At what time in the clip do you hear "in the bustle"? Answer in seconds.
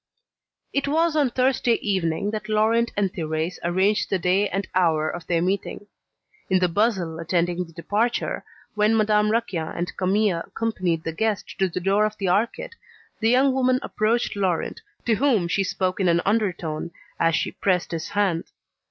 6.49-7.19